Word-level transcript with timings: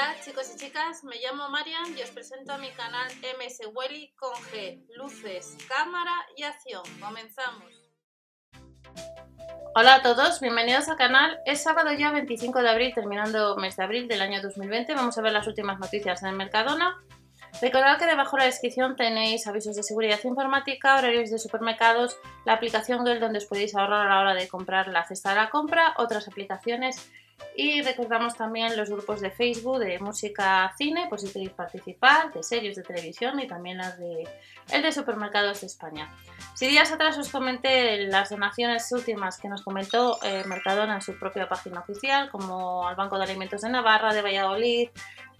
Hola 0.00 0.16
chicos 0.24 0.50
y 0.54 0.58
chicas, 0.58 1.04
me 1.04 1.16
llamo 1.16 1.50
Marian 1.50 1.94
y 1.94 2.00
os 2.00 2.08
presento 2.08 2.54
a 2.54 2.56
mi 2.56 2.70
canal 2.70 3.06
MS 3.38 3.68
Welly 3.74 4.14
con 4.16 4.32
G, 4.32 4.82
luces, 4.96 5.58
cámara 5.68 6.14
y 6.38 6.42
acción. 6.42 6.82
Comenzamos. 6.98 7.70
Hola 9.74 9.96
a 9.96 10.02
todos, 10.02 10.40
bienvenidos 10.40 10.88
al 10.88 10.96
canal. 10.96 11.38
Es 11.44 11.62
sábado 11.62 11.92
ya 11.92 12.12
25 12.12 12.62
de 12.62 12.70
abril, 12.70 12.94
terminando 12.94 13.58
mes 13.58 13.76
de 13.76 13.84
abril 13.84 14.08
del 14.08 14.22
año 14.22 14.40
2020. 14.40 14.94
Vamos 14.94 15.18
a 15.18 15.20
ver 15.20 15.34
las 15.34 15.46
últimas 15.46 15.78
noticias 15.78 16.22
en 16.22 16.34
Mercadona. 16.34 16.96
Recordad 17.60 17.98
que 17.98 18.06
debajo 18.06 18.36
de 18.36 18.44
la 18.44 18.46
descripción 18.46 18.96
tenéis 18.96 19.46
avisos 19.46 19.76
de 19.76 19.82
seguridad 19.82 20.20
informática, 20.24 20.96
horarios 20.96 21.28
de 21.28 21.38
supermercados, 21.38 22.16
la 22.46 22.54
aplicación 22.54 23.00
Google 23.00 23.20
donde 23.20 23.36
os 23.36 23.44
podéis 23.44 23.74
ahorrar 23.74 24.06
a 24.06 24.08
la 24.08 24.20
hora 24.20 24.34
de 24.34 24.48
comprar 24.48 24.88
la 24.88 25.04
cesta 25.04 25.30
de 25.30 25.36
la 25.36 25.50
compra, 25.50 25.92
otras 25.98 26.26
aplicaciones 26.26 27.10
y 27.56 27.82
recordamos 27.82 28.34
también 28.36 28.76
los 28.76 28.90
grupos 28.90 29.20
de 29.20 29.30
Facebook 29.30 29.78
de 29.78 29.98
música 29.98 30.72
cine, 30.76 31.06
por 31.08 31.20
si 31.20 31.32
queréis 31.32 31.50
participar, 31.50 32.32
de 32.32 32.42
series 32.42 32.76
de 32.76 32.82
televisión 32.82 33.38
y 33.40 33.46
también 33.46 33.78
las 33.78 33.98
de 33.98 34.28
el 34.72 34.82
de 34.82 34.92
supermercados 34.92 35.60
de 35.60 35.66
España. 35.66 36.08
Si 36.54 36.66
días 36.66 36.92
atrás 36.92 37.18
os 37.18 37.28
comenté 37.28 38.06
las 38.06 38.30
donaciones 38.30 38.90
últimas 38.92 39.38
que 39.38 39.48
nos 39.48 39.62
comentó 39.62 40.18
eh, 40.22 40.44
Mercadona 40.46 40.94
en 40.94 41.02
su 41.02 41.18
propia 41.18 41.48
página 41.48 41.80
oficial, 41.80 42.30
como 42.30 42.86
al 42.86 42.94
Banco 42.94 43.18
de 43.18 43.24
Alimentos 43.24 43.62
de 43.62 43.70
Navarra, 43.70 44.14
de 44.14 44.22
Valladolid, 44.22 44.88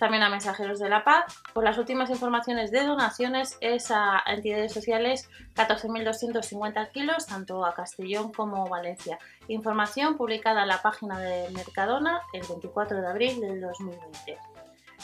también 0.00 0.22
a 0.22 0.30
Mensajeros 0.30 0.80
de 0.80 0.88
la 0.88 1.04
Paz, 1.04 1.26
por 1.52 1.62
las 1.62 1.76
últimas 1.76 2.08
informaciones 2.08 2.70
de 2.70 2.84
donaciones 2.84 3.58
es 3.60 3.90
a 3.90 4.22
entidades 4.26 4.72
sociales 4.72 5.28
14.250 5.54 6.90
kilos, 6.90 7.26
tanto 7.26 7.66
a 7.66 7.74
Castellón 7.74 8.32
como 8.32 8.66
Valencia. 8.66 9.18
Información 9.46 10.16
publicada 10.16 10.62
en 10.62 10.68
la 10.68 10.80
página 10.80 11.20
de 11.20 11.50
Mercadona 11.50 12.22
el 12.32 12.40
24 12.48 13.02
de 13.02 13.06
abril 13.06 13.40
del 13.40 13.60
2020. 13.60 14.38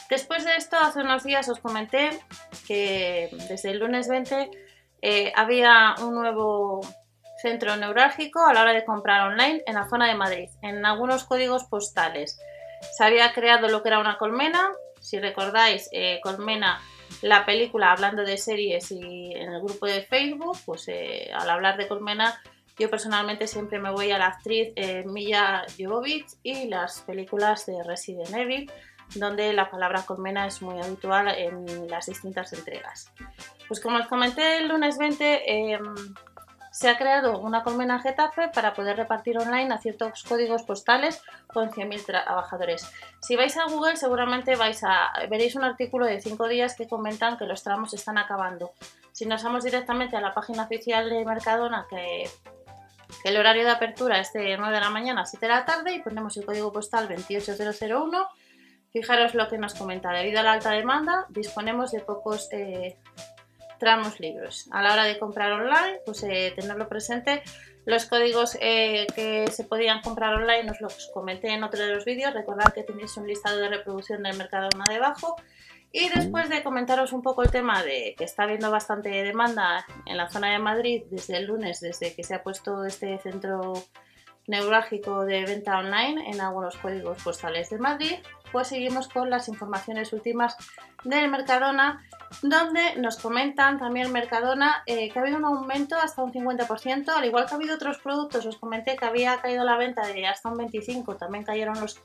Después 0.09 0.43
de 0.45 0.55
esto, 0.55 0.77
hace 0.77 1.01
unos 1.01 1.23
días 1.23 1.47
os 1.47 1.59
comenté 1.59 2.09
que 2.67 3.29
desde 3.47 3.69
el 3.69 3.79
lunes 3.79 4.07
20 4.07 4.49
eh, 5.03 5.31
había 5.35 5.93
un 6.01 6.15
nuevo 6.15 6.81
centro 7.39 7.75
neurálgico 7.75 8.43
a 8.43 8.53
la 8.53 8.63
hora 8.63 8.73
de 8.73 8.83
comprar 8.83 9.29
online 9.29 9.61
en 9.67 9.75
la 9.75 9.87
zona 9.87 10.07
de 10.07 10.15
Madrid, 10.15 10.49
en 10.63 10.83
algunos 10.87 11.23
códigos 11.23 11.65
postales. 11.65 12.39
Se 12.97 13.03
había 13.03 13.31
creado 13.33 13.67
lo 13.67 13.83
que 13.83 13.89
era 13.89 13.99
una 13.99 14.17
colmena, 14.17 14.71
si 15.07 15.19
recordáis, 15.19 15.87
eh, 15.93 16.19
Colmena, 16.21 16.81
la 17.21 17.45
película 17.45 17.93
hablando 17.93 18.23
de 18.23 18.37
series 18.37 18.91
y 18.91 19.31
en 19.33 19.53
el 19.53 19.61
grupo 19.61 19.85
de 19.85 20.01
Facebook, 20.01 20.57
pues 20.65 20.89
eh, 20.89 21.31
al 21.33 21.49
hablar 21.49 21.77
de 21.77 21.87
Colmena, 21.87 22.41
yo 22.77 22.89
personalmente 22.89 23.47
siempre 23.47 23.79
me 23.79 23.89
voy 23.89 24.11
a 24.11 24.17
la 24.17 24.27
actriz 24.27 24.73
eh, 24.75 25.05
Milla 25.05 25.65
Jovovich 25.79 26.27
y 26.43 26.67
las 26.67 27.03
películas 27.03 27.65
de 27.67 27.81
Resident 27.83 28.35
Evil, 28.35 28.69
donde 29.15 29.53
la 29.53 29.71
palabra 29.71 30.03
colmena 30.05 30.45
es 30.45 30.61
muy 30.61 30.77
habitual 30.81 31.29
en 31.29 31.87
las 31.89 32.07
distintas 32.07 32.51
entregas. 32.51 33.09
Pues 33.69 33.79
como 33.79 33.99
os 33.99 34.07
comenté 34.07 34.57
el 34.57 34.67
lunes 34.67 34.97
20, 34.97 35.71
em, 35.71 35.95
se 36.77 36.87
ha 36.89 36.97
creado 36.99 37.39
una 37.39 37.63
colmena 37.63 37.97
Getafe 37.97 38.49
para 38.49 38.75
poder 38.75 38.97
repartir 38.97 39.39
online 39.39 39.73
a 39.73 39.79
ciertos 39.79 40.21
códigos 40.21 40.61
postales 40.61 41.23
con 41.47 41.71
100.000 41.71 42.05
trabajadores. 42.05 42.87
Si 43.19 43.35
vais 43.35 43.57
a 43.57 43.65
Google 43.65 43.95
seguramente 43.95 44.55
vais 44.55 44.83
a 44.83 45.11
veréis 45.27 45.55
un 45.55 45.63
artículo 45.63 46.05
de 46.05 46.21
5 46.21 46.47
días 46.47 46.75
que 46.75 46.87
comentan 46.87 47.35
que 47.39 47.45
los 47.45 47.63
tramos 47.63 47.95
están 47.95 48.19
acabando. 48.19 48.73
Si 49.11 49.25
nos 49.25 49.41
vamos 49.43 49.63
directamente 49.63 50.17
a 50.17 50.21
la 50.21 50.35
página 50.35 50.65
oficial 50.65 51.09
de 51.09 51.25
Mercadona 51.25 51.87
que 51.89 52.29
que 53.23 53.29
el 53.29 53.37
horario 53.37 53.63
de 53.63 53.71
apertura 53.71 54.19
es 54.19 54.31
de 54.33 54.55
9 54.55 54.71
de 54.71 54.79
la 54.79 54.91
mañana 54.91 55.21
a 55.21 55.25
7 55.25 55.47
de 55.47 55.51
la 55.51 55.65
tarde 55.65 55.95
y 55.95 56.03
ponemos 56.03 56.37
el 56.37 56.45
código 56.45 56.71
postal 56.71 57.07
28001. 57.07 58.27
Fijaros 58.93 59.33
lo 59.33 59.49
que 59.49 59.57
nos 59.57 59.73
comenta, 59.73 60.11
debido 60.11 60.41
a 60.41 60.43
la 60.43 60.51
alta 60.51 60.69
demanda 60.69 61.25
disponemos 61.29 61.91
de 61.91 62.01
pocos 62.01 62.49
eh, 62.51 62.99
tramos 63.77 64.19
libres. 64.19 64.67
A 64.71 64.81
la 64.81 64.93
hora 64.93 65.03
de 65.03 65.17
comprar 65.17 65.51
online, 65.51 65.99
pues 66.05 66.23
eh, 66.23 66.53
tenerlo 66.55 66.87
presente. 66.87 67.43
Los 67.85 68.05
códigos 68.05 68.57
eh, 68.59 69.07
que 69.15 69.47
se 69.49 69.63
podían 69.63 70.01
comprar 70.01 70.33
online 70.33 70.69
os 70.71 70.81
los 70.81 71.09
comenté 71.13 71.53
en 71.53 71.63
otro 71.63 71.79
de 71.79 71.95
los 71.95 72.05
vídeos. 72.05 72.33
Recordad 72.33 72.73
que 72.73 72.83
tenéis 72.83 73.15
un 73.17 73.27
listado 73.27 73.57
de 73.59 73.69
reproducción 73.69 74.23
del 74.23 74.37
mercado 74.37 74.69
más 74.77 74.89
debajo. 74.89 75.35
Y 75.91 76.09
después 76.09 76.49
de 76.49 76.63
comentaros 76.63 77.13
un 77.13 77.21
poco 77.21 77.43
el 77.43 77.49
tema 77.49 77.81
de 77.81 78.13
que 78.17 78.25
está 78.25 78.43
habiendo 78.43 78.69
bastante 78.69 79.09
demanda 79.09 79.85
en 80.05 80.17
la 80.17 80.29
zona 80.29 80.51
de 80.51 80.59
Madrid 80.59 81.03
desde 81.09 81.37
el 81.37 81.45
lunes, 81.45 81.79
desde 81.79 82.13
que 82.13 82.23
se 82.23 82.35
ha 82.35 82.43
puesto 82.43 82.83
este 82.83 83.17
centro 83.19 83.73
neurálgico 84.47 85.25
de 85.25 85.45
venta 85.45 85.77
online 85.77 86.29
en 86.31 86.41
algunos 86.41 86.77
códigos 86.77 87.21
postales 87.21 87.69
de 87.69 87.77
Madrid, 87.77 88.15
pues 88.51 88.67
seguimos 88.67 89.09
con 89.09 89.29
las 89.29 89.49
informaciones 89.49 90.13
últimas 90.13 90.55
del 91.03 91.29
Mercadona, 91.29 92.01
donde 92.41 92.95
nos 92.95 93.17
comentan 93.17 93.77
también 93.77 94.11
Mercadona 94.11 94.83
eh, 94.85 95.09
que 95.09 95.19
ha 95.19 95.21
habido 95.21 95.37
un 95.37 95.45
aumento 95.45 95.97
hasta 95.97 96.23
un 96.23 96.31
50%, 96.31 97.09
al 97.09 97.25
igual 97.25 97.45
que 97.45 97.53
ha 97.53 97.57
habido 97.57 97.75
otros 97.75 97.99
productos, 97.99 98.45
os 98.45 98.57
comenté 98.57 98.95
que 98.95 99.05
había 99.05 99.37
caído 99.41 99.63
la 99.63 99.77
venta 99.77 100.07
de 100.07 100.25
hasta 100.27 100.49
un 100.49 100.57
25%, 100.57 101.17
también 101.17 101.43
cayeron 101.43 101.79
los 101.79 102.01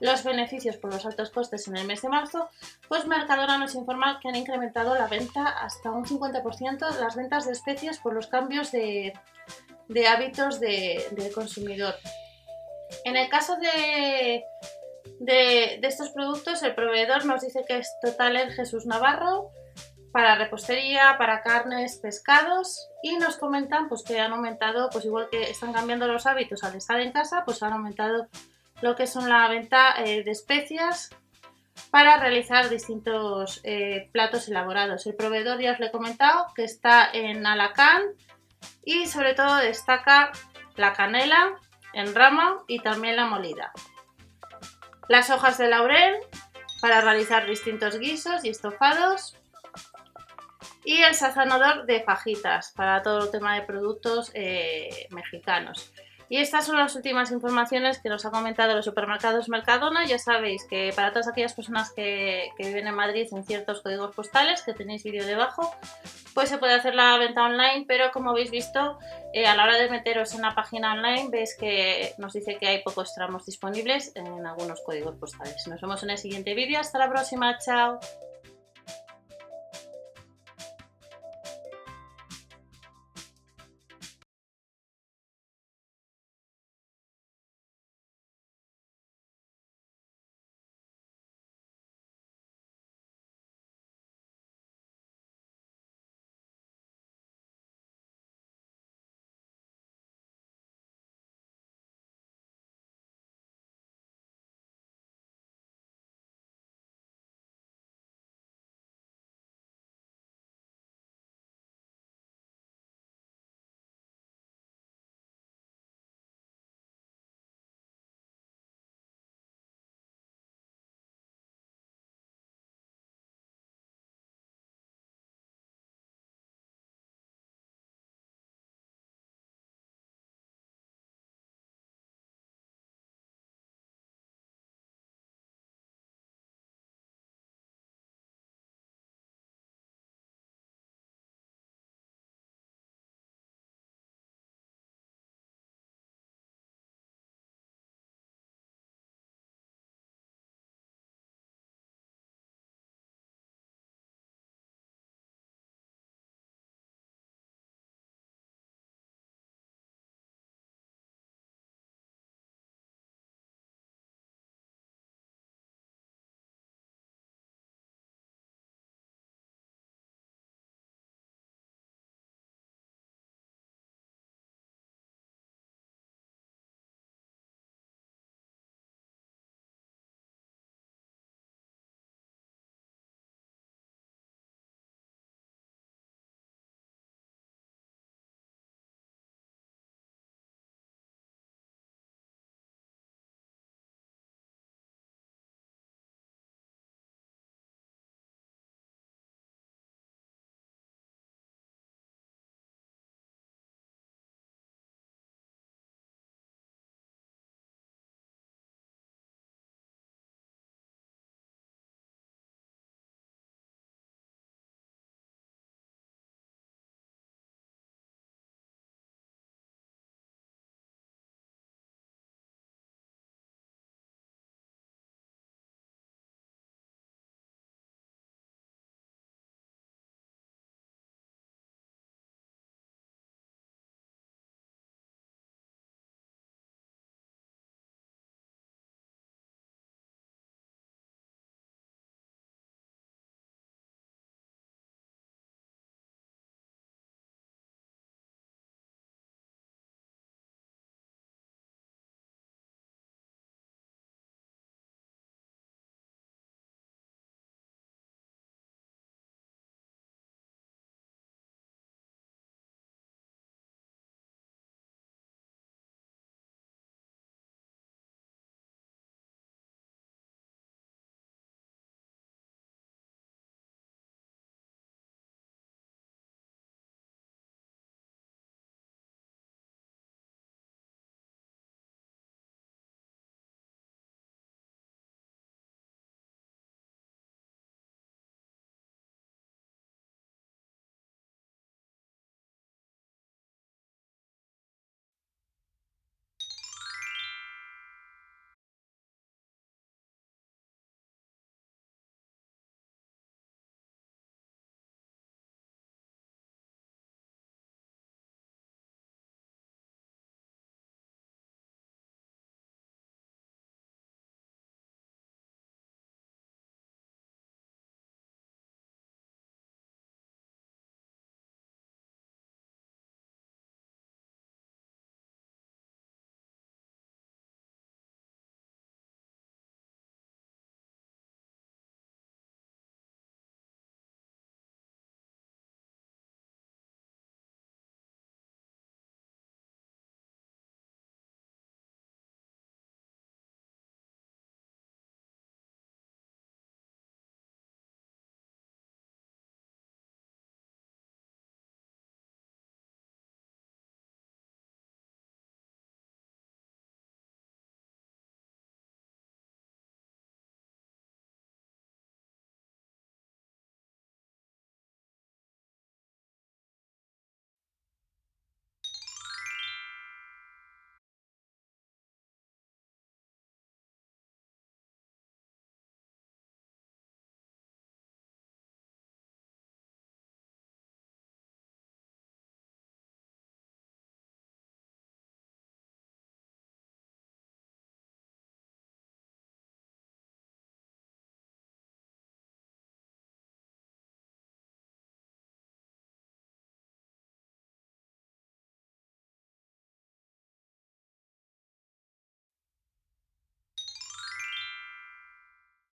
los 0.00 0.24
beneficios 0.24 0.76
por 0.78 0.92
los 0.92 1.06
altos 1.06 1.30
costes 1.30 1.68
en 1.68 1.76
el 1.76 1.86
mes 1.86 2.02
de 2.02 2.08
marzo, 2.08 2.48
pues 2.88 3.06
Mercadona 3.06 3.56
nos 3.56 3.76
informa 3.76 4.18
que 4.18 4.28
han 4.28 4.34
incrementado 4.34 4.96
la 4.96 5.06
venta 5.06 5.46
hasta 5.46 5.92
un 5.92 6.04
50% 6.04 6.98
las 6.98 7.14
ventas 7.14 7.46
de 7.46 7.52
especies 7.52 8.00
por 8.00 8.12
los 8.12 8.26
cambios 8.26 8.72
de, 8.72 9.12
hábitos 10.06 10.60
del 10.60 11.32
consumidor. 11.34 11.94
En 13.04 13.16
el 13.16 13.28
caso 13.28 13.56
de, 13.56 14.44
de, 15.20 15.80
estos 15.82 16.10
productos, 16.10 16.62
el 16.62 16.74
proveedor 16.74 17.24
nos 17.24 17.42
dice 17.42 17.64
que 17.66 17.78
es 17.78 17.96
Total 18.00 18.36
el 18.36 18.52
Jesús 18.52 18.86
Navarro 18.86 19.50
para 20.12 20.34
repostería, 20.34 21.16
para 21.16 21.42
carnes, 21.42 21.96
pescados 21.96 22.90
y 23.02 23.16
nos 23.16 23.38
comentan 23.38 23.88
pues 23.88 24.02
que 24.02 24.20
han 24.20 24.32
aumentado, 24.32 24.90
pues 24.90 25.06
igual 25.06 25.28
que 25.30 25.44
están 25.44 25.72
cambiando 25.72 26.06
los 26.06 26.26
hábitos 26.26 26.62
al 26.64 26.76
estar 26.76 27.00
en 27.00 27.12
casa, 27.12 27.44
pues 27.46 27.62
han 27.62 27.72
aumentado 27.72 28.28
lo 28.82 28.94
que 28.94 29.06
son 29.06 29.28
la 29.28 29.48
venta 29.48 29.94
eh, 30.04 30.22
de 30.22 30.30
especias 30.30 31.10
para 31.90 32.18
realizar 32.18 32.68
distintos 32.68 33.60
eh, 33.64 34.10
platos 34.12 34.48
elaborados. 34.48 35.06
El 35.06 35.14
proveedor 35.14 35.60
ya 35.60 35.72
os 35.72 35.80
le 35.80 35.86
he 35.86 35.90
comentado 35.90 36.46
que 36.54 36.64
está 36.64 37.08
en 37.12 37.46
Alacán 37.46 38.02
y 38.84 39.06
sobre 39.06 39.34
todo 39.34 39.56
destaca 39.56 40.32
la 40.76 40.92
canela 40.92 41.54
en 41.92 42.14
rama 42.14 42.62
y 42.68 42.80
también 42.80 43.16
la 43.16 43.26
molida. 43.26 43.72
Las 45.08 45.30
hojas 45.30 45.58
de 45.58 45.68
laurel 45.68 46.16
para 46.82 47.00
realizar 47.00 47.46
distintos 47.46 47.98
guisos 47.98 48.44
y 48.44 48.48
estofados. 48.48 49.36
Y 50.84 51.02
el 51.02 51.14
sazonador 51.14 51.86
de 51.86 52.02
fajitas 52.02 52.72
para 52.72 53.02
todo 53.02 53.24
el 53.24 53.30
tema 53.30 53.54
de 53.54 53.62
productos 53.62 54.32
eh, 54.34 55.06
mexicanos. 55.10 55.92
Y 56.28 56.38
estas 56.38 56.66
son 56.66 56.76
las 56.78 56.96
últimas 56.96 57.30
informaciones 57.30 58.00
que 58.00 58.08
nos 58.08 58.24
ha 58.24 58.30
comentado 58.30 58.74
los 58.74 58.86
supermercados 58.86 59.48
Mercadona. 59.48 60.06
Ya 60.06 60.18
sabéis 60.18 60.64
que 60.64 60.90
para 60.96 61.10
todas 61.12 61.28
aquellas 61.28 61.52
personas 61.52 61.92
que, 61.92 62.50
viven 62.58 62.86
en 62.86 62.94
Madrid 62.94 63.28
en 63.30 63.44
ciertos 63.44 63.82
códigos 63.82 64.14
postales, 64.14 64.62
que 64.62 64.72
tenéis 64.72 65.04
vídeo 65.04 65.24
debajo, 65.24 65.70
pues 66.34 66.48
se 66.48 66.58
puede 66.58 66.74
hacer 66.74 66.94
la 66.94 67.16
venta 67.18 67.44
online, 67.44 67.84
pero 67.86 68.10
como 68.12 68.30
habéis 68.30 68.50
visto, 68.50 68.98
eh, 69.32 69.46
a 69.46 69.54
la 69.54 69.64
hora 69.64 69.76
de 69.76 69.88
meteros 69.90 70.34
en 70.34 70.42
la 70.42 70.54
página 70.54 70.92
online, 70.92 71.28
veis 71.30 71.56
que 71.56 72.14
nos 72.18 72.32
dice 72.32 72.56
que 72.58 72.66
hay 72.66 72.82
pocos 72.82 73.14
tramos 73.14 73.46
disponibles 73.46 74.12
en 74.14 74.46
algunos 74.46 74.80
códigos 74.80 75.16
postales. 75.16 75.66
Nos 75.66 75.80
vemos 75.80 76.02
en 76.02 76.10
el 76.10 76.18
siguiente 76.18 76.54
vídeo. 76.54 76.80
Hasta 76.80 76.98
la 76.98 77.08
próxima. 77.08 77.58
Chao. 77.58 78.00